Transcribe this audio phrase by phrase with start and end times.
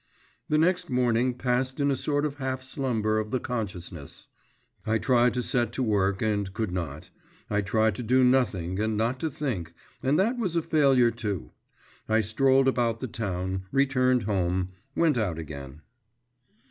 [0.49, 4.29] The next morning passed in a sort of half slumber of the consciousness.
[4.83, 7.11] I tried to set to work, and could not;
[7.51, 11.51] I tried to do nothing and not to think and that was a failure too.
[12.09, 15.83] I strolled about the town, returned home, went out again.